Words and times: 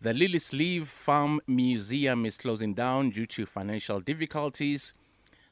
The 0.00 0.12
Liliesleaf 0.12 0.86
Farm 0.86 1.40
Museum 1.48 2.24
is 2.24 2.38
closing 2.38 2.72
down 2.72 3.10
due 3.10 3.26
to 3.26 3.44
financial 3.46 3.98
difficulties. 3.98 4.94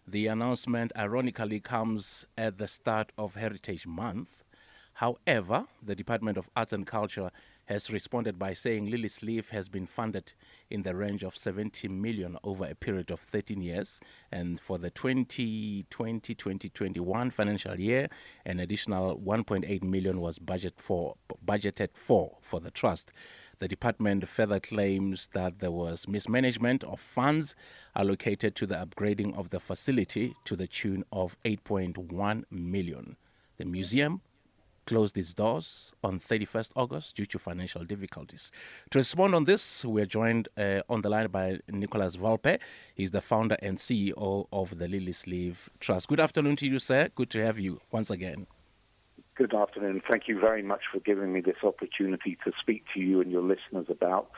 The 0.07 0.29
announcement 0.29 0.93
ironically 0.97 1.59
comes 1.59 2.27
at 2.39 2.57
the 2.57 2.69
start 2.69 3.11
of 3.19 3.35
Heritage 3.35 3.89
Month. 3.89 4.45
However, 4.95 5.67
the 5.83 5.97
Department 5.97 6.39
of 6.39 6.49
Arts 6.55 6.73
and 6.73 6.87
Culture 6.87 7.33
has 7.65 7.91
responded 7.91 8.39
by 8.39 8.53
saying 8.53 8.87
Liliesleaf 8.87 9.49
has 9.49 9.69
been 9.69 9.87
funded 9.87 10.35
in 10.71 10.85
the 10.85 10.95
range 10.95 11.25
of 11.25 11.37
70 11.37 11.89
million 11.89 12.39
over 12.45 12.65
a 12.65 12.77
period 12.77 13.11
of 13.11 13.19
13 13.19 13.61
years. 13.61 13.99
And 14.31 14.61
for 14.61 14.79
the 14.79 14.93
2020-2021 14.93 17.33
financial 17.33 17.81
year, 17.81 18.09
an 18.45 18.61
additional 18.61 19.19
1.8 19.19 19.83
million 19.83 20.21
was 20.21 20.39
budget 20.39 20.75
for, 20.77 21.17
budgeted 21.45 21.89
for 21.95 22.37
for 22.41 22.61
the 22.61 22.71
trust. 22.71 23.13
The 23.59 23.69
department 23.69 24.29
further 24.29 24.61
claims 24.61 25.31
that 25.33 25.61
there 25.61 25.71
was 25.71 26.07
mismanagement 26.07 26.85
of 26.85 27.01
funds 27.01 27.55
allocated 27.95 28.55
to 28.57 28.67
the 28.67 28.75
upgrading 28.75 29.37
of 29.37 29.49
the 29.49 29.61
facility 29.61 30.35
to 30.45 30.57
the 30.57 30.67
tune 30.67 31.05
of 31.11 31.37
8.1 31.45 32.45
million. 32.51 33.17
The 33.57 33.65
museum 33.65 34.21
closed 34.87 35.19
its 35.19 35.35
doors 35.35 35.93
on 36.05 36.21
31st 36.21 36.71
August 36.77 37.17
due 37.17 37.27
to 37.27 37.39
financial 37.39 37.85
difficulties. 37.85 38.53
To 38.91 38.99
respond 38.99 39.35
on 39.35 39.45
this, 39.45 39.85
we 39.85 40.03
are 40.03 40.07
joined 40.07 40.49
uh, 40.57 40.83
on 40.89 41.03
the 41.03 41.09
line 41.09 41.29
by 41.29 41.59
Nicholas 41.69 42.17
Wolpe. 42.17 42.59
He's 42.95 43.11
the 43.11 43.21
founder 43.21 43.57
and 43.61 43.79
CEO 43.79 44.47
of 44.53 44.79
the 44.79 44.87
Liliesleaf 44.87 45.57
Trust. 45.81 46.09
Good 46.09 46.21
afternoon 46.21 46.57
to 46.57 46.67
you, 46.67 46.79
sir. 46.79 47.09
Good 47.15 47.31
to 47.31 47.45
have 47.45 47.59
you 47.59 47.81
once 47.91 48.11
again. 48.11 48.47
Good 49.37 49.55
afternoon. 49.55 50.01
Thank 50.11 50.29
you 50.29 50.41
very 50.41 50.63
much 50.63 50.85
for 50.91 50.99
giving 51.01 51.31
me 51.31 51.43
this 51.43 51.57
opportunity 51.63 52.39
to 52.45 52.53
speak 52.59 52.85
to 52.95 53.01
you 53.01 53.21
and 53.21 53.31
your 53.31 53.43
listeners 53.43 53.87
about 53.91 54.31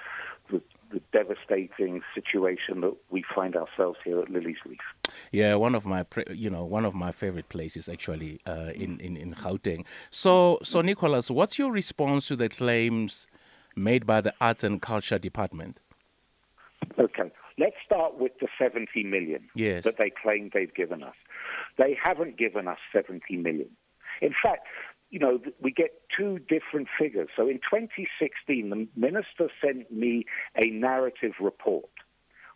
the, 0.50 0.60
the 0.90 1.00
devastating 1.12 2.02
situation 2.16 2.80
that 2.80 2.96
we 3.08 3.24
find 3.32 3.54
ourselves 3.54 3.98
here 4.04 4.18
at 4.18 4.28
Liliesleaf. 4.28 4.78
Yeah, 5.30 5.54
one 5.54 5.76
of 5.76 5.86
my 5.86 6.04
you 6.32 6.50
know 6.50 6.64
one 6.64 6.84
of 6.84 6.94
my 6.94 7.12
favorite 7.12 7.48
places 7.48 7.88
actually 7.88 8.40
uh, 8.44 8.72
in, 8.74 8.98
in 8.98 9.16
in 9.16 9.34
Gauteng. 9.34 9.84
So 10.10 10.58
so 10.64 10.80
Nicholas, 10.80 11.30
what's 11.30 11.60
your 11.60 11.70
response 11.70 12.26
to 12.26 12.34
the 12.34 12.48
claims 12.48 13.28
made 13.76 14.04
by 14.04 14.20
the 14.20 14.34
Arts 14.40 14.64
and 14.64 14.82
Culture 14.82 15.18
Department? 15.18 15.80
Okay, 16.98 17.30
let's 17.56 17.76
start 17.86 18.18
with 18.18 18.32
the 18.40 18.48
70 18.58 19.04
million 19.04 19.48
yes. 19.54 19.84
that 19.84 19.96
they 19.96 20.10
claim 20.10 20.50
they've 20.52 20.74
given 20.74 21.04
us. 21.04 21.14
They 21.76 21.96
haven't 22.02 22.36
given 22.36 22.66
us 22.66 22.78
70 22.92 23.36
million. 23.36 23.70
In 24.20 24.34
fact, 24.42 24.66
you 25.10 25.18
know, 25.18 25.40
we 25.60 25.70
get 25.70 26.02
two 26.16 26.38
different 26.38 26.88
figures. 26.98 27.28
So 27.36 27.48
in 27.48 27.56
2016, 27.56 28.70
the 28.70 28.88
minister 28.94 29.48
sent 29.64 29.90
me 29.90 30.24
a 30.56 30.66
narrative 30.66 31.32
report 31.40 31.88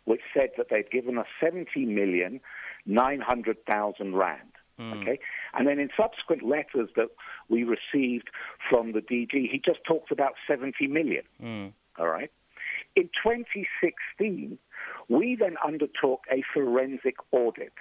which 0.05 0.21
said 0.33 0.49
that 0.57 0.67
they'd 0.69 0.89
given 0.91 1.17
us 1.17 1.27
70 1.41 1.85
million 1.85 2.39
900,000 2.85 4.15
rand. 4.15 4.41
Mm. 4.79 5.01
Okay, 5.01 5.19
and 5.53 5.67
then 5.67 5.77
in 5.77 5.89
subsequent 5.95 6.41
letters 6.41 6.89
that 6.95 7.09
we 7.47 7.63
received 7.63 8.29
from 8.67 8.93
the 8.93 9.01
DG, 9.01 9.29
he 9.31 9.61
just 9.63 9.83
talks 9.87 10.11
about 10.11 10.33
70 10.47 10.87
million. 10.87 11.21
Mm. 11.41 11.73
All 11.99 12.07
right. 12.07 12.31
In 12.95 13.03
2016, 13.23 14.57
we 15.09 15.37
then 15.39 15.57
undertook 15.63 16.21
a 16.31 16.43
forensic 16.53 17.17
audit 17.31 17.73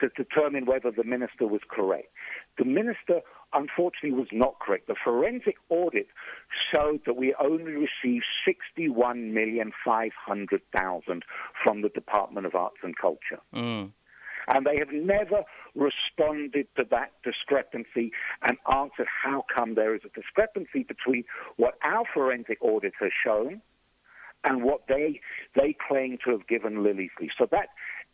to 0.00 0.08
determine 0.10 0.64
whether 0.64 0.92
the 0.92 1.02
minister 1.02 1.46
was 1.46 1.60
correct. 1.68 2.12
The 2.58 2.64
minister, 2.64 3.20
unfortunately, 3.52 4.12
was 4.12 4.28
not 4.32 4.58
correct. 4.60 4.86
The 4.86 4.94
forensic 5.02 5.56
audit 5.68 6.06
showed 6.72 7.00
that 7.06 7.16
we 7.16 7.34
only 7.40 7.72
received 7.72 8.24
61,500,000 8.46 11.22
from 11.62 11.82
the 11.82 11.88
Department 11.88 12.46
of 12.46 12.54
Arts 12.54 12.76
and 12.82 12.96
Culture. 12.96 13.40
Mm. 13.54 13.90
And 14.48 14.66
they 14.66 14.76
have 14.78 14.92
never 14.92 15.44
responded 15.74 16.66
to 16.76 16.84
that 16.90 17.12
discrepancy 17.24 18.12
and 18.42 18.58
answered 18.70 19.08
how 19.22 19.46
come 19.54 19.74
there 19.74 19.94
is 19.94 20.02
a 20.04 20.10
discrepancy 20.10 20.82
between 20.82 21.24
what 21.56 21.78
our 21.82 22.04
forensic 22.12 22.58
audit 22.60 22.92
has 23.00 23.10
shown 23.24 23.62
and 24.44 24.62
what 24.62 24.82
they 24.88 25.20
they 25.56 25.74
claim 25.88 26.18
to 26.24 26.30
have 26.30 26.46
given 26.46 26.76
Liliesleaf. 26.76 27.30
So 27.38 27.46
that 27.50 27.70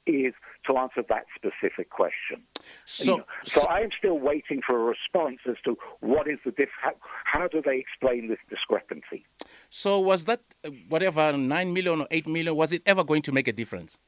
is 0.06 0.34
to 0.66 0.76
answer 0.76 1.02
that 1.08 1.24
specific 1.34 1.90
question. 1.90 2.42
So, 2.84 3.04
you 3.04 3.10
know, 3.18 3.24
so, 3.44 3.60
so 3.60 3.66
I 3.66 3.80
am 3.80 3.90
still 3.96 4.18
waiting 4.18 4.60
for 4.66 4.76
a 4.80 4.84
response 4.84 5.38
as 5.48 5.56
to 5.64 5.76
what 6.00 6.28
is 6.28 6.38
the 6.44 6.52
diff- 6.52 6.68
how, 6.82 6.92
how 7.24 7.48
do 7.48 7.62
they 7.64 7.78
explain 7.78 8.28
this 8.28 8.38
discrepancy? 8.48 9.26
So 9.68 9.98
was 10.00 10.24
that 10.24 10.40
uh, 10.64 10.70
whatever 10.88 11.36
nine 11.36 11.72
million 11.72 12.00
or 12.02 12.06
eight 12.10 12.26
million? 12.26 12.56
Was 12.56 12.72
it 12.72 12.82
ever 12.86 13.04
going 13.04 13.22
to 13.22 13.32
make 13.32 13.48
a 13.48 13.52
difference? 13.52 13.98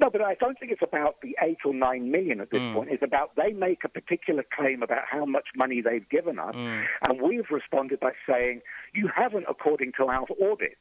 No, 0.00 0.10
but 0.10 0.22
I 0.22 0.34
don't 0.34 0.58
think 0.58 0.70
it's 0.70 0.82
about 0.82 1.16
the 1.22 1.36
eight 1.42 1.58
or 1.64 1.74
nine 1.74 2.10
million 2.10 2.40
at 2.40 2.50
this 2.50 2.60
mm. 2.60 2.74
point. 2.74 2.90
It's 2.90 3.02
about 3.02 3.34
they 3.36 3.52
make 3.52 3.82
a 3.84 3.88
particular 3.88 4.44
claim 4.56 4.82
about 4.82 5.02
how 5.10 5.24
much 5.24 5.48
money 5.56 5.80
they've 5.80 6.08
given 6.08 6.38
us, 6.38 6.54
mm. 6.54 6.84
and 7.08 7.20
we've 7.20 7.50
responded 7.50 7.98
by 7.98 8.12
saying 8.28 8.60
you 8.94 9.10
haven't 9.14 9.46
according 9.48 9.92
to 9.98 10.04
our 10.06 10.26
audit. 10.40 10.78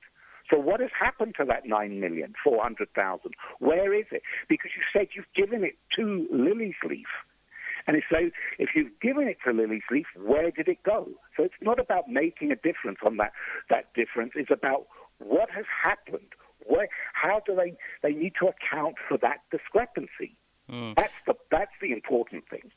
So 0.49 0.57
what 0.57 0.79
has 0.79 0.89
happened 0.97 1.35
to 1.39 1.45
that 1.45 1.65
nine 1.65 1.99
million 1.99 2.33
four 2.43 2.61
hundred 2.63 2.89
thousand? 2.93 3.33
Where 3.59 3.93
is 3.93 4.05
it? 4.11 4.21
Because 4.47 4.71
you 4.75 4.83
said 4.93 5.09
you've 5.15 5.25
given 5.35 5.63
it 5.63 5.77
to 5.95 6.27
Lily's 6.31 6.75
Liliesleaf. 6.83 7.03
And 7.87 8.01
so 8.09 8.29
if 8.59 8.69
you've 8.75 8.99
given 9.01 9.27
it 9.27 9.37
to 9.45 9.53
Lily's 9.53 9.81
Liliesleaf, 9.91 10.05
where 10.21 10.51
did 10.51 10.67
it 10.67 10.83
go? 10.83 11.09
So 11.35 11.43
it's 11.43 11.53
not 11.61 11.79
about 11.79 12.09
making 12.09 12.51
a 12.51 12.55
difference 12.55 12.99
on 13.05 13.17
that, 13.17 13.31
that 13.69 13.93
difference. 13.93 14.33
It's 14.35 14.51
about 14.51 14.87
what 15.19 15.49
has 15.51 15.65
happened. 15.83 16.33
Where, 16.65 16.89
how 17.13 17.41
do 17.45 17.55
they, 17.55 17.77
they 18.03 18.13
need 18.13 18.33
to 18.41 18.47
account 18.47 18.95
for 19.07 19.17
that 19.19 19.37
discrepancy? 19.51 20.35
Mm. 20.69 20.95
That's, 20.97 21.13
the, 21.25 21.35
that's 21.49 21.71
the 21.81 21.93
important 21.93 22.43
thing. 22.49 22.71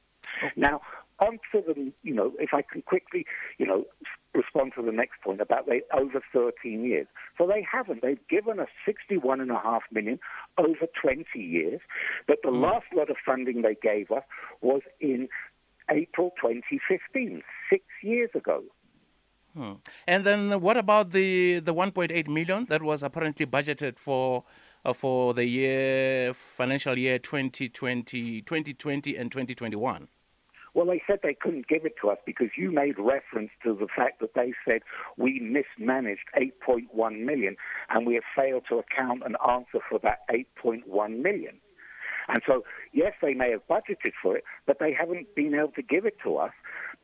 Oh. 0.45 0.49
Now, 0.55 0.81
onto 1.19 1.65
the, 1.67 1.93
you 2.03 2.15
know, 2.15 2.33
if 2.39 2.55
I 2.55 2.63
can 2.63 2.83
quickly, 2.83 3.27
you 3.59 3.67
know, 3.67 3.87
respond 4.35 4.73
to 4.77 4.83
the 4.83 4.93
next 4.93 5.21
point 5.23 5.41
about 5.41 5.67
they 5.67 5.83
over 5.93 6.21
13 6.33 6.85
years. 6.85 7.07
So 7.37 7.47
they 7.47 7.67
haven't. 7.71 8.03
They've 8.03 8.27
given 8.29 8.61
us 8.61 8.69
61.5 8.89 9.81
million 9.93 10.19
over 10.59 10.87
20 11.01 11.27
years, 11.39 11.81
but 12.27 12.39
the 12.43 12.51
mm. 12.51 12.63
last 12.63 12.87
lot 12.95 13.11
of 13.11 13.17
funding 13.25 13.63
they 13.63 13.77
gave 13.83 14.11
us 14.11 14.23
was 14.61 14.83
in 15.01 15.29
April 15.91 16.33
2015, 16.41 17.43
six 17.69 17.85
years 18.03 18.31
ago. 18.35 18.63
Hmm. 19.57 19.73
And 20.07 20.25
then 20.25 20.61
what 20.61 20.77
about 20.77 21.11
the 21.11 21.59
the 21.59 21.75
1.8 21.75 22.29
million 22.29 22.67
that 22.69 22.83
was 22.83 23.03
apparently 23.03 23.47
budgeted 23.47 23.99
for 23.99 24.45
uh, 24.85 24.93
for 24.93 25.35
the 25.35 25.45
year 25.45 26.33
financial 26.35 26.97
year 26.97 27.19
2020 27.19 28.43
2020 28.43 29.17
and 29.17 29.33
2021? 29.33 30.07
Well, 30.75 30.87
they 30.87 31.03
said 31.07 31.21
they 31.23 31.35
couldn't 31.35 31.69
give 31.69 31.85
it 31.85 31.95
to 32.03 32.11
us 32.11 32.19
because 32.25 32.49
you 32.57 32.71
made 32.71 32.99
reference 32.99 33.51
to 33.65 33.75
the 33.75 33.89
fact 33.95 34.21
that 34.21 34.35
they 34.35 34.53
said 34.69 34.83
we 35.17 35.41
mismanaged 35.41 36.27
8.1 36.37 37.25
million 37.25 37.57
and 37.89 38.07
we 38.07 38.15
have 38.15 38.25
failed 38.37 38.65
to 38.69 38.79
account 38.79 39.23
and 39.25 39.37
answer 39.49 39.79
for 39.89 39.99
that 40.01 40.21
8.1 40.31 41.23
million. 41.23 41.61
And 42.29 42.43
so, 42.47 42.65
yes, 42.93 43.15
they 43.21 43.35
may 43.35 43.51
have 43.51 43.67
budgeted 43.69 44.13
for 44.23 44.37
it, 44.37 44.45
but 44.67 44.79
they 44.79 44.93
haven't 44.93 45.35
been 45.35 45.55
able 45.55 45.73
to 45.73 45.83
give 45.83 46.05
it 46.05 46.17
to 46.23 46.37
us 46.37 46.53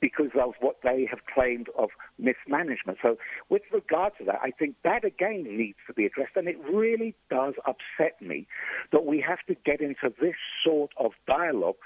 because 0.00 0.30
of 0.40 0.54
what 0.60 0.76
they 0.82 1.06
have 1.10 1.20
claimed 1.32 1.68
of 1.76 1.90
mismanagement. 2.18 2.98
So, 3.02 3.16
with 3.48 3.62
regard 3.72 4.12
to 4.18 4.24
that, 4.26 4.40
I 4.42 4.50
think 4.50 4.76
that 4.84 5.04
again 5.04 5.44
needs 5.44 5.78
to 5.86 5.94
be 5.94 6.04
addressed. 6.06 6.36
And 6.36 6.48
it 6.48 6.58
really 6.72 7.14
does 7.30 7.54
upset 7.66 8.20
me 8.20 8.46
that 8.92 9.04
we 9.04 9.24
have 9.26 9.38
to 9.48 9.56
get 9.64 9.80
into 9.80 10.12
this 10.20 10.36
sort 10.64 10.90
of 10.96 11.12
dialogue 11.26 11.76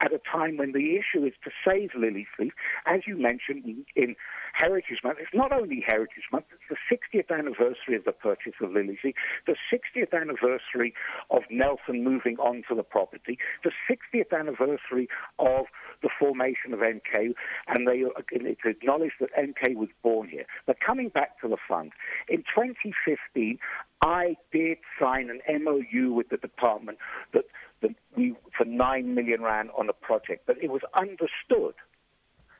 at 0.00 0.12
a 0.12 0.20
time 0.30 0.56
when 0.56 0.72
the 0.72 0.96
issue 0.96 1.24
is 1.24 1.34
to 1.44 1.50
save 1.64 1.90
Liliesleaf. 1.90 2.52
As 2.86 3.00
you 3.06 3.16
mentioned 3.16 3.64
in 3.94 4.16
Heritage 4.54 5.00
Month, 5.04 5.18
it's 5.20 5.34
not 5.34 5.52
only 5.52 5.84
Heritage 5.86 6.24
Month, 6.32 6.46
it's 6.52 6.62
the 6.70 6.96
60th 7.18 7.36
anniversary 7.36 7.96
of 7.96 8.04
the 8.04 8.12
purchase 8.12 8.54
of 8.60 8.70
Liliesleaf, 8.70 9.14
the 9.46 9.56
60th 9.72 10.12
anniversary 10.18 10.94
of 11.30 11.42
Nelson 11.50 12.02
moving 12.02 12.36
on 12.38 12.62
to 12.68 12.74
the 12.74 12.82
property, 12.82 13.38
the 13.64 13.72
60th 13.88 14.38
anniversary 14.38 15.08
of 15.38 15.66
the 16.02 16.10
formation 16.18 16.72
of 16.72 16.80
MK, 16.80 17.34
and 17.68 17.86
they 17.86 18.04
it's 18.30 18.60
acknowledged 18.64 19.14
that 19.20 19.30
MK 19.38 19.76
was 19.76 19.88
born 20.02 20.28
here. 20.28 20.44
But 20.66 20.76
coming 20.80 21.08
back 21.08 21.40
to 21.40 21.48
the 21.48 21.58
fund, 21.68 21.92
in 22.28 22.38
2015, 22.38 23.58
I 24.02 24.36
did 24.50 24.78
sign 24.98 25.30
an 25.30 25.62
MOU 25.62 26.12
with 26.12 26.30
the 26.30 26.38
department 26.38 26.98
that 27.34 27.44
that 27.82 27.94
we 28.16 28.34
for 28.56 28.64
nine 28.64 29.14
million 29.14 29.42
rand 29.42 29.70
on 29.76 29.88
a 29.88 29.92
project, 29.92 30.44
but 30.46 30.56
it 30.62 30.70
was 30.70 30.82
understood 30.94 31.74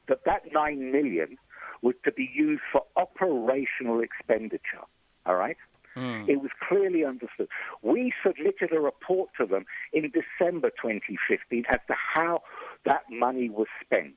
that 0.08 0.24
that 0.24 0.42
nine 0.52 0.92
million 0.92 1.36
was 1.82 1.94
to 2.04 2.12
be 2.12 2.30
used 2.34 2.62
for 2.72 2.84
operational 2.96 4.00
expenditure. 4.00 4.84
All 5.26 5.36
right. 5.36 5.56
Mm. 5.96 6.28
It 6.28 6.40
was 6.40 6.50
clearly 6.68 7.04
understood. 7.04 7.48
We 7.82 8.12
submitted 8.24 8.72
a 8.72 8.80
report 8.80 9.30
to 9.38 9.46
them 9.46 9.66
in 9.92 10.10
December 10.10 10.70
2015 10.70 11.64
as 11.68 11.78
to 11.88 11.94
how 11.94 12.42
that 12.84 13.02
money 13.10 13.50
was 13.50 13.66
spent 13.84 14.14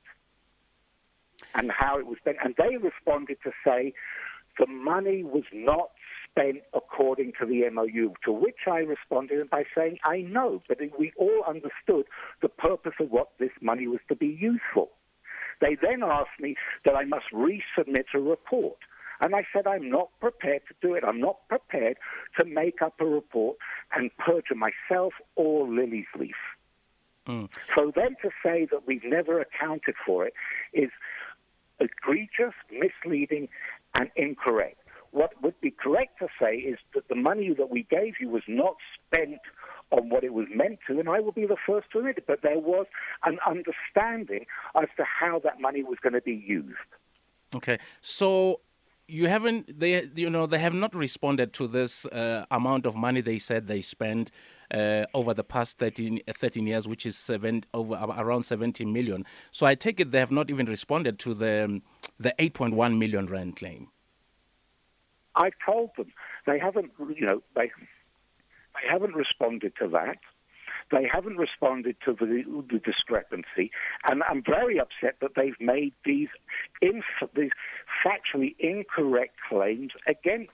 and 1.54 1.70
how 1.70 1.98
it 1.98 2.06
was 2.06 2.18
spent. 2.18 2.38
And 2.44 2.54
they 2.56 2.76
responded 2.76 3.38
to 3.44 3.50
say 3.64 3.92
the 4.58 4.66
money 4.66 5.24
was 5.24 5.44
not 5.52 5.90
spent 6.34 6.62
according 6.74 7.32
to 7.40 7.46
the 7.46 7.68
MOU, 7.70 8.12
to 8.24 8.32
which 8.32 8.66
I 8.66 8.78
responded 8.78 9.48
by 9.50 9.64
saying, 9.76 9.98
I 10.04 10.18
know, 10.18 10.62
but 10.68 10.78
we 10.98 11.12
all 11.16 11.44
understood 11.46 12.06
the 12.42 12.48
purpose 12.48 12.94
of 13.00 13.10
what 13.10 13.28
this 13.38 13.52
money 13.60 13.86
was 13.86 14.00
to 14.08 14.16
be 14.16 14.26
used 14.26 14.62
for. 14.72 14.88
They 15.60 15.76
then 15.80 16.02
asked 16.02 16.40
me 16.40 16.56
that 16.84 16.96
I 16.96 17.04
must 17.04 17.26
resubmit 17.32 18.06
a 18.14 18.18
report. 18.18 18.78
And 19.20 19.34
I 19.36 19.44
said, 19.52 19.66
I'm 19.66 19.88
not 19.88 20.08
prepared 20.20 20.62
to 20.68 20.74
do 20.82 20.94
it. 20.94 21.04
I'm 21.06 21.20
not 21.20 21.48
prepared 21.48 21.96
to 22.38 22.44
make 22.44 22.82
up 22.82 22.94
a 23.00 23.06
report 23.06 23.56
and 23.94 24.10
perjure 24.18 24.56
myself 24.56 25.14
or 25.36 25.68
Lily's 25.68 26.06
Leaf. 26.18 26.34
Mm. 27.28 27.48
So 27.76 27.92
then 27.94 28.16
to 28.22 28.30
say 28.44 28.66
that 28.70 28.86
we've 28.86 29.04
never 29.04 29.40
accounted 29.40 29.94
for 30.04 30.26
it 30.26 30.34
is 30.72 30.90
egregious, 31.80 32.54
misleading, 32.70 33.48
and 33.94 34.10
incorrect. 34.16 34.78
What 35.14 35.30
would 35.42 35.60
be 35.60 35.70
correct 35.70 36.18
to 36.18 36.26
say 36.40 36.56
is 36.56 36.76
that 36.92 37.06
the 37.08 37.14
money 37.14 37.54
that 37.56 37.70
we 37.70 37.86
gave 37.88 38.14
you 38.20 38.28
was 38.28 38.42
not 38.48 38.74
spent 38.96 39.38
on 39.92 40.08
what 40.08 40.24
it 40.24 40.34
was 40.34 40.46
meant 40.52 40.80
to, 40.88 40.98
and 40.98 41.08
I 41.08 41.20
will 41.20 41.30
be 41.30 41.46
the 41.46 41.56
first 41.64 41.86
to 41.92 42.00
admit 42.00 42.18
it, 42.18 42.24
but 42.26 42.42
there 42.42 42.58
was 42.58 42.86
an 43.24 43.38
understanding 43.46 44.46
as 44.74 44.88
to 44.96 45.04
how 45.04 45.38
that 45.44 45.60
money 45.60 45.84
was 45.84 45.98
going 46.02 46.14
to 46.14 46.20
be 46.20 46.34
used. 46.34 46.90
Okay, 47.54 47.78
so 48.00 48.58
you 49.06 49.28
haven't 49.28 49.78
they 49.78 50.08
you 50.16 50.28
know 50.28 50.46
they 50.46 50.58
have 50.58 50.74
not 50.74 50.92
responded 50.96 51.52
to 51.52 51.68
this 51.68 52.06
uh, 52.06 52.44
amount 52.50 52.84
of 52.84 52.96
money 52.96 53.20
they 53.20 53.38
said 53.38 53.68
they 53.68 53.82
spent 53.82 54.32
uh, 54.72 55.04
over 55.12 55.34
the 55.34 55.44
past 55.44 55.78
13, 55.78 56.22
13 56.26 56.66
years 56.66 56.88
which 56.88 57.04
is 57.04 57.16
seven 57.16 57.64
over 57.74 57.94
around 57.94 58.44
70 58.44 58.86
million 58.86 59.26
so 59.50 59.66
i 59.66 59.74
take 59.74 60.00
it 60.00 60.10
they 60.10 60.18
have 60.18 60.30
not 60.30 60.48
even 60.48 60.64
responded 60.64 61.18
to 61.18 61.34
the 61.34 61.82
the 62.18 62.34
8.1 62.38 62.96
million 62.96 63.26
rand 63.26 63.56
claim 63.56 63.88
i 65.36 65.50
told 65.64 65.90
them 65.96 66.12
they 66.46 66.58
haven't 66.58 66.92
you 67.14 67.26
know 67.26 67.42
they 67.54 67.70
they 68.74 68.88
haven't 68.90 69.14
responded 69.14 69.72
to 69.80 69.88
that 69.88 70.18
they 70.90 71.08
haven't 71.10 71.38
responded 71.38 71.96
to 72.04 72.12
the, 72.12 72.44
the 72.70 72.78
discrepancy, 72.78 73.70
and 74.04 74.22
I'm 74.28 74.42
very 74.42 74.78
upset 74.78 75.16
that 75.20 75.30
they've 75.34 75.58
made 75.58 75.94
these, 76.04 76.28
inf- 76.82 77.30
these 77.34 77.50
factually 78.04 78.54
incorrect 78.58 79.36
claims 79.48 79.92
against 80.06 80.52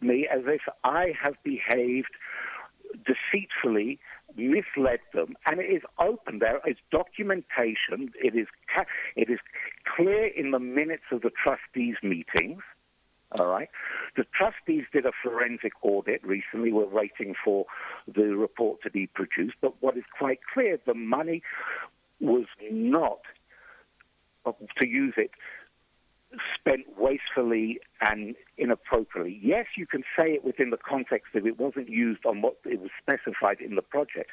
me 0.00 0.28
as 0.30 0.42
if 0.46 0.62
I 0.84 1.14
have 1.22 1.34
behaved 1.42 2.14
deceitfully, 3.06 3.98
misled 4.36 5.00
them, 5.14 5.36
and 5.46 5.60
it 5.60 5.70
is 5.70 5.82
open. 5.98 6.40
There 6.40 6.60
is 6.66 6.76
documentation. 6.90 8.12
It 8.22 8.34
is 8.34 8.46
it 9.16 9.30
is 9.30 9.38
clear 9.96 10.26
in 10.26 10.50
the 10.50 10.58
minutes 10.58 11.04
of 11.12 11.22
the 11.22 11.30
trustees' 11.30 11.96
meetings. 12.02 12.62
All 13.38 13.46
right. 13.46 13.68
The 14.16 14.24
trustees 14.36 14.84
did 14.92 15.06
a 15.06 15.12
forensic 15.22 15.72
audit 15.82 16.22
recently. 16.24 16.72
We're 16.72 16.86
waiting 16.86 17.34
for 17.42 17.66
the 18.06 18.36
report 18.36 18.82
to 18.82 18.90
be 18.90 19.06
produced. 19.06 19.54
But 19.60 19.74
what 19.80 19.96
is 19.96 20.04
quite 20.18 20.40
clear, 20.52 20.78
the 20.84 20.94
money 20.94 21.42
was 22.20 22.44
not, 22.70 23.20
to 24.44 24.86
use 24.86 25.14
it, 25.16 25.30
spent 26.54 26.86
wastefully 26.98 27.78
and 28.00 28.34
inappropriately. 28.56 29.38
Yes, 29.42 29.66
you 29.76 29.86
can 29.86 30.02
say 30.18 30.32
it 30.32 30.44
within 30.44 30.70
the 30.70 30.78
context 30.78 31.32
that 31.34 31.46
it 31.46 31.58
wasn't 31.58 31.88
used 31.88 32.24
on 32.26 32.42
what 32.42 32.56
it 32.64 32.80
was 32.80 32.90
specified 33.00 33.60
in 33.60 33.74
the 33.76 33.82
project, 33.82 34.30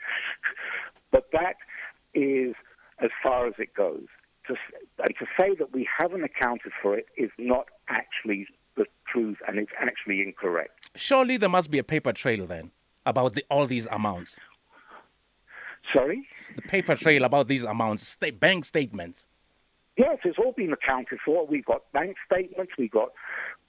but 1.11 1.29
that 1.33 1.55
is 2.13 2.55
as 3.01 3.09
far 3.21 3.47
as 3.47 3.53
it 3.57 3.73
goes. 3.73 4.05
To, 4.47 4.55
to 4.97 5.25
say 5.37 5.55
that 5.59 5.73
we 5.73 5.87
haven't 5.99 6.23
accounted 6.23 6.71
for 6.81 6.97
it 6.97 7.07
is 7.17 7.29
not 7.37 7.67
actually 7.87 8.47
the 8.79 8.85
truth 9.11 9.37
and 9.47 9.59
it's 9.59 9.71
actually 9.79 10.21
incorrect. 10.21 10.71
Surely 10.95 11.37
there 11.37 11.49
must 11.49 11.69
be 11.69 11.77
a 11.77 11.83
paper 11.83 12.13
trail 12.13 12.47
then 12.47 12.71
about 13.05 13.33
the, 13.33 13.43
all 13.51 13.67
these 13.67 13.87
amounts. 13.91 14.37
Sorry? 15.93 16.27
The 16.55 16.61
paper 16.63 16.95
trail 16.95 17.23
about 17.23 17.47
these 17.47 17.63
amounts, 17.63 18.07
sta- 18.07 18.31
bank 18.31 18.65
statements. 18.65 19.27
Yes, 19.97 20.19
it's 20.23 20.37
all 20.39 20.53
been 20.53 20.71
accounted 20.71 21.19
for. 21.25 21.45
We've 21.45 21.65
got 21.65 21.91
bank 21.91 22.15
statements, 22.25 22.71
we've 22.77 22.91
got 22.91 23.09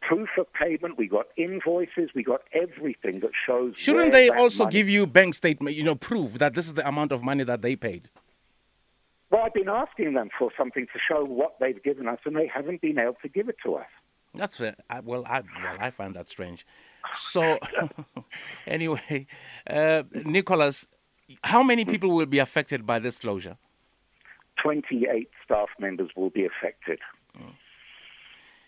proof 0.01 0.29
of 0.39 0.47
payment, 0.53 0.97
we've 0.97 1.11
got 1.11 1.27
invoices, 1.37 2.11
we've 2.15 2.27
got 2.27 2.43
everything 2.53 3.21
that 3.21 3.33
shows. 3.47 3.75
Shouldn't 3.77 4.13
they 4.13 4.29
also 4.31 4.65
money... 4.65 4.73
give 4.73 4.89
you 4.89 5.07
bank 5.07 5.35
statement, 5.35 5.77
you 5.77 5.83
know, 5.83 5.97
proof 5.97 6.35
that 6.39 6.55
this 6.55 6.69
is 6.69 6.75
the 6.75 6.87
amount 6.87 7.11
of 7.11 7.23
money 7.25 7.43
that 7.45 7.63
they 7.63 7.75
paid? 7.75 8.09
Well, 9.31 9.43
I've 9.43 9.55
been 9.55 9.69
asking 9.69 10.15
them 10.15 10.29
for 10.39 10.51
something 10.57 10.87
to 10.87 10.99
show 11.09 11.25
what 11.25 11.57
they've 11.61 11.83
given 11.83 12.09
us, 12.09 12.19
and 12.25 12.37
they 12.37 12.49
haven't 12.53 12.81
been 12.81 12.99
able 12.99 13.17
to 13.23 13.29
give 13.29 13.49
it 13.49 13.57
to 13.65 13.77
us. 13.77 13.87
That's. 14.35 14.61
I, 14.61 15.01
well, 15.01 15.25
I 15.27 15.41
well 15.41 15.77
I 15.79 15.91
find 15.91 16.15
that 16.15 16.29
strange. 16.29 16.67
So, 17.17 17.59
anyway, 18.67 19.27
uh, 19.69 20.03
Nicholas, 20.13 20.87
how 21.45 21.63
many 21.63 21.85
people 21.85 22.11
will 22.11 22.27
be 22.27 22.39
affected 22.39 22.87
by 22.87 22.99
this 22.99 23.19
closure? 23.19 23.57
28 24.63 25.29
staff 25.45 25.69
members 25.79 26.11
will 26.17 26.31
be 26.31 26.45
affected. 26.45 26.99
Mm. 27.37 27.53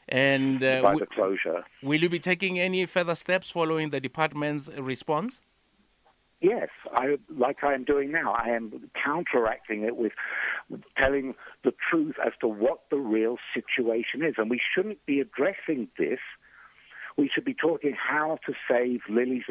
And 0.08 0.64
uh, 0.64 0.82
by 0.82 0.94
the 0.96 1.06
closure. 1.06 1.64
Will 1.82 2.00
you 2.00 2.08
be 2.08 2.18
taking 2.18 2.58
any 2.58 2.86
further 2.86 3.14
steps 3.14 3.50
following 3.50 3.90
the 3.90 4.00
department's 4.00 4.68
response? 4.76 5.40
Yes, 6.40 6.70
I, 6.92 7.18
like 7.28 7.62
I 7.62 7.72
am 7.72 7.84
doing 7.84 8.10
now. 8.10 8.32
I 8.32 8.48
am 8.48 8.90
counteracting 9.02 9.84
it 9.84 9.96
with 9.96 10.12
telling 10.98 11.34
the 11.64 11.72
truth 11.90 12.16
as 12.24 12.32
to 12.40 12.48
what 12.48 12.80
the 12.90 12.98
real 12.98 13.36
situation 13.54 14.24
is. 14.24 14.34
And 14.38 14.50
we 14.50 14.60
shouldn't 14.74 15.04
be 15.06 15.20
addressing 15.20 15.88
this. 15.98 16.18
We 17.18 17.28
should 17.32 17.44
be 17.44 17.54
talking 17.54 17.94
how 17.94 18.38
to 18.46 18.54
save 18.70 19.00
Lily's 19.08 19.44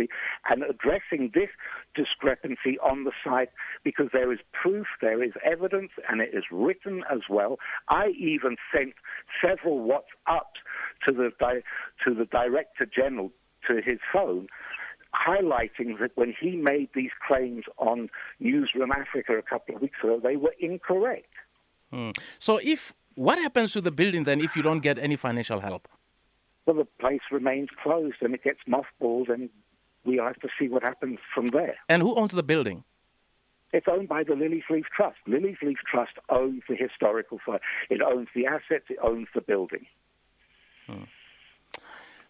and 0.50 0.64
addressing 0.64 1.32
this 1.34 1.50
discrepancy 1.96 2.80
on 2.80 3.04
the 3.04 3.12
site 3.24 3.50
because 3.84 4.08
there 4.14 4.34
is 4.34 4.40
proof, 4.52 4.88
there 5.00 5.24
is 5.24 5.34
evidence, 5.46 5.92
and 6.10 6.22
it 6.22 6.32
is 6.34 6.44
written 6.52 7.04
as 7.12 7.20
well. 7.30 7.58
I 7.88 8.14
even 8.20 8.56
sent 8.76 8.94
several 9.46 9.80
WhatsApps 9.88 10.60
to 11.08 11.14
the 11.14 11.30
to 12.04 12.16
the 12.16 12.26
Director 12.26 12.86
General 12.86 13.32
to 13.68 13.76
his 13.76 14.00
phone 14.12 14.48
highlighting 15.16 16.00
that 16.00 16.12
when 16.16 16.34
he 16.40 16.56
made 16.56 16.90
these 16.96 17.12
claims 17.28 17.66
on 17.78 18.10
Newsroom 18.40 18.92
Africa 18.92 19.38
a 19.38 19.42
couple 19.42 19.76
of 19.76 19.82
weeks 19.82 19.98
ago, 20.04 20.20
they 20.22 20.36
were 20.36 20.56
incorrect. 20.60 21.34
Hmm. 21.92 22.12
So, 22.40 22.60
if 22.64 22.94
what 23.16 23.38
happens 23.38 23.74
to 23.74 23.82
the 23.82 23.92
building 23.92 24.24
then 24.24 24.40
if 24.40 24.56
you 24.56 24.64
don't 24.64 24.80
get 24.80 24.98
any 24.98 25.16
financial 25.16 25.60
help? 25.60 25.88
Well, 26.66 26.78
the 26.78 26.86
place 26.86 27.22
remains 27.32 27.70
closed 27.84 28.18
and 28.22 28.34
it 28.34 28.44
gets 28.44 28.60
mothballed, 28.68 29.30
and 29.30 29.50
we 30.06 30.18
have 30.18 30.40
to 30.40 30.50
see 30.58 30.68
what 30.68 30.84
happens 30.84 31.20
from 31.34 31.48
there. 31.48 31.76
And 31.90 32.02
who 32.02 32.16
owns 32.16 32.32
the 32.32 32.44
building? 32.44 32.84
It's 33.74 33.88
owned 33.90 34.10
by 34.10 34.24
the 34.24 34.34
Liliesleaf 34.34 34.86
Trust. 34.96 35.18
Liliesleaf 35.28 35.78
Trust 35.90 36.14
owns 36.30 36.64
the 36.68 36.76
historical 36.76 37.40
site. 37.46 37.62
It 37.90 38.02
owns 38.02 38.28
the 38.36 38.46
assets. 38.46 38.86
It 38.90 38.98
owns 39.02 39.28
the 39.34 39.42
building. 39.42 39.86
Hmm. 40.88 41.04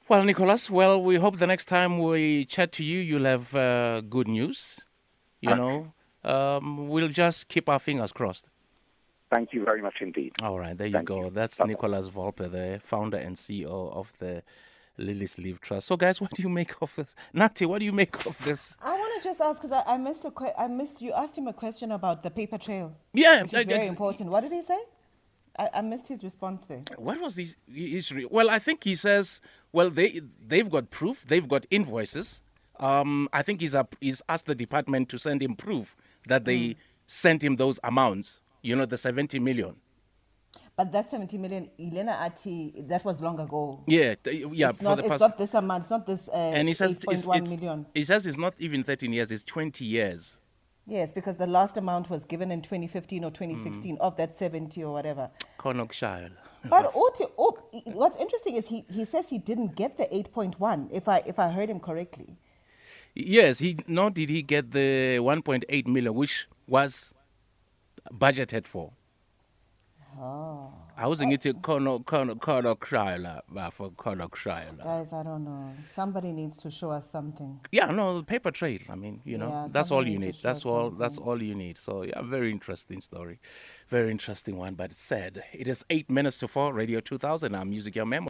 Well, 0.07 0.23
Nicholas, 0.23 0.69
well, 0.69 1.01
we 1.01 1.15
hope 1.15 1.37
the 1.37 1.47
next 1.47 1.65
time 1.65 1.99
we 1.99 2.45
chat 2.45 2.71
to 2.73 2.83
you, 2.83 2.99
you'll 2.99 3.25
have 3.25 3.55
uh, 3.55 4.01
good 4.01 4.27
news. 4.27 4.81
You 5.39 5.55
know, 5.55 5.93
um, 6.23 6.87
we'll 6.87 7.07
just 7.07 7.47
keep 7.47 7.67
our 7.67 7.79
fingers 7.79 8.11
crossed. 8.11 8.47
Thank 9.31 9.53
you 9.53 9.63
very 9.63 9.81
much 9.81 9.95
indeed. 10.01 10.33
All 10.43 10.59
right, 10.59 10.77
there 10.77 10.91
Thank 10.91 11.09
you 11.09 11.15
go. 11.15 11.23
You. 11.25 11.29
That's 11.31 11.57
Bye-bye. 11.57 11.69
Nicholas 11.69 12.09
Wolpe, 12.09 12.51
the 12.51 12.81
founder 12.83 13.17
and 13.17 13.37
CEO 13.37 13.91
of 13.93 14.11
the 14.19 14.43
Liliesleaf 14.99 15.59
Trust. 15.61 15.87
So, 15.87 15.95
guys, 15.95 16.19
what 16.21 16.31
do 16.31 16.43
you 16.43 16.49
make 16.49 16.73
of 16.81 16.93
this? 16.95 17.15
Nati, 17.33 17.65
what 17.65 17.79
do 17.79 17.85
you 17.85 17.93
make 17.93 18.25
of 18.25 18.37
this? 18.43 18.75
I 18.81 18.91
want 18.93 19.21
to 19.21 19.27
just 19.29 19.39
ask 19.39 19.61
because 19.61 19.71
I, 19.71 19.93
I, 19.93 19.97
missed 19.97 20.25
a 20.25 20.31
que- 20.31 20.53
I 20.57 20.67
missed 20.67 21.01
you 21.01 21.13
asked 21.13 21.37
him 21.37 21.47
a 21.47 21.53
question 21.53 21.93
about 21.93 22.23
the 22.23 22.29
paper 22.29 22.57
trail. 22.57 22.93
Yeah, 23.13 23.43
which 23.43 23.53
is 23.53 23.65
very 23.65 23.87
important. 23.87 24.29
What 24.29 24.41
did 24.41 24.51
he 24.51 24.61
say? 24.61 24.79
I, 25.57 25.69
I 25.75 25.81
missed 25.81 26.07
his 26.07 26.23
response 26.23 26.65
there. 26.65 26.81
What 26.97 27.19
was 27.21 27.35
his, 27.35 27.55
his 27.73 28.11
re- 28.11 28.27
well? 28.29 28.49
I 28.49 28.59
think 28.59 28.83
he 28.83 28.95
says, 28.95 29.41
well, 29.73 29.89
they 29.89 30.21
they've 30.45 30.69
got 30.69 30.89
proof, 30.89 31.25
they've 31.27 31.47
got 31.47 31.65
invoices. 31.69 32.41
Um, 32.79 33.29
I 33.31 33.41
think 33.43 33.61
he's 33.61 33.75
up, 33.75 33.95
he's 34.01 34.21
asked 34.27 34.47
the 34.47 34.55
department 34.55 35.09
to 35.09 35.19
send 35.19 35.41
him 35.41 35.55
proof 35.55 35.95
that 36.27 36.45
they 36.45 36.57
mm. 36.57 36.75
sent 37.07 37.43
him 37.43 37.55
those 37.55 37.79
amounts. 37.83 38.39
You 38.61 38.75
know, 38.75 38.85
the 38.85 38.97
seventy 38.97 39.39
million. 39.39 39.75
But 40.75 40.93
that 40.93 41.11
70 41.11 41.37
million, 41.37 41.69
Elena 41.77 42.17
Ati, 42.21 42.73
that 42.87 43.03
was 43.03 43.21
long 43.21 43.39
ago. 43.39 43.83
Yeah, 43.87 44.15
th- 44.15 44.47
yeah. 44.53 44.69
It's, 44.69 44.81
not, 44.81 44.99
it's 44.99 45.19
not 45.19 45.37
this 45.37 45.53
amount, 45.53 45.81
it's 45.81 45.91
not 45.91 46.07
this 46.07 46.29
uh, 46.29 46.31
and 46.31 46.67
he 46.67 46.73
says 46.73 46.97
8.1 46.99 47.37
it's, 47.41 47.49
million. 47.51 47.85
He 47.93 48.03
says 48.03 48.25
it's 48.25 48.37
not 48.37 48.55
even 48.57 48.83
13 48.83 49.11
years, 49.11 49.31
it's 49.31 49.43
20 49.43 49.83
years. 49.85 50.39
Yes, 50.87 51.11
because 51.11 51.37
the 51.37 51.45
last 51.45 51.77
amount 51.77 52.09
was 52.09 52.25
given 52.25 52.51
in 52.51 52.61
2015 52.61 53.23
or 53.23 53.31
2016 53.31 53.95
mm. 53.97 53.99
of 53.99 54.15
that 54.17 54.33
70 54.33 54.83
or 54.83 54.93
whatever. 54.93 55.29
Connockshire. 55.59 56.31
But 56.65 56.91
oh, 56.95 57.57
what's 57.85 58.17
interesting 58.17 58.55
is 58.55 58.67
he, 58.67 58.85
he 58.89 59.05
says 59.05 59.29
he 59.29 59.37
didn't 59.37 59.75
get 59.75 59.97
the 59.97 60.03
8.1, 60.05 60.89
if 60.91 61.07
I, 61.07 61.23
if 61.25 61.39
I 61.39 61.49
heard 61.49 61.69
him 61.69 61.79
correctly. 61.79 62.37
Yes, 63.13 63.59
he 63.59 63.77
nor 63.87 64.09
did 64.09 64.29
he 64.29 64.41
get 64.41 64.71
the 64.71 65.17
1.8 65.17 65.87
million, 65.87 66.13
which 66.13 66.47
was 66.67 67.13
budgeted 68.09 68.67
for. 68.67 68.93
Oh. 70.17 70.71
Awuzingithi 71.03 71.53
khona 71.67 71.91
khona 72.05 72.35
khona 72.45 72.75
kryla 72.85 73.41
bafo 73.53 73.89
khona 74.03 74.27
kryla 74.29 74.83
Guys, 74.83 75.13
I 75.13 75.23
don't 75.23 75.43
know. 75.43 75.73
Somebody 75.85 76.31
needs 76.31 76.57
to 76.63 76.69
show 76.71 76.91
us 76.91 77.09
something. 77.09 77.59
yeah 77.71 77.87
no 77.99 78.21
paper 78.23 78.51
trail 78.51 78.79
i 78.89 78.95
mean 78.95 79.21
you 79.25 79.37
know 79.37 79.49
Yeah, 79.49 79.67
that's 79.71 79.91
all 79.91 80.07
you 80.07 80.19
need 80.19 80.35
that's 80.43 80.65
all 80.65 80.89
that's 80.91 81.17
all 81.17 81.41
you 81.41 81.55
need. 81.55 81.77
So 81.77 82.03
yeah 82.03 82.21
very 82.21 82.51
interesting 82.51 83.01
story 83.01 83.39
very 83.89 84.09
interesting 84.11 84.55
one 84.57 84.75
but 84.75 84.93
sad. 84.93 85.43
It 85.51 85.67
is 85.67 85.83
eight 85.89 86.09
minutes 86.09 86.37
to 86.39 86.47
four 86.47 86.73
radio 86.73 86.99
2000 87.01 87.55
i'm 87.55 87.69
music 87.69 87.95
your 87.95 88.05
memory 88.05 88.29